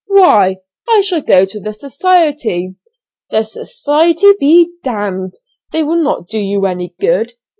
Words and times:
"Why, 0.07 0.55
I 0.89 1.01
shall 1.01 1.21
go 1.21 1.45
to 1.45 1.59
the 1.59 1.73
society." 1.73 2.73
"The 3.29 3.43
society 3.43 4.33
be! 4.39 4.71
they 4.83 5.83
will 5.83 6.01
not 6.03 6.27
do 6.27 6.39
you 6.39 6.65
any 6.65 6.95
good." 6.99 7.33